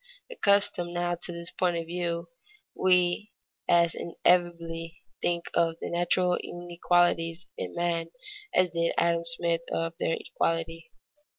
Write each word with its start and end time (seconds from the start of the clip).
Accustomed 0.31 0.93
now 0.95 1.13
to 1.13 1.31
this 1.31 1.51
point 1.51 1.77
of 1.77 1.85
view, 1.85 2.27
we 2.73 3.31
as 3.69 3.93
inevitably 3.93 4.97
think 5.21 5.45
of 5.53 5.75
the 5.79 5.91
natural 5.91 6.37
inequalities 6.43 7.45
in 7.55 7.75
men 7.75 8.09
as 8.51 8.71
did 8.71 8.95
Adam 8.97 9.23
Smith 9.23 9.61
of 9.71 9.93
their 9.99 10.17
equality. 10.19 10.89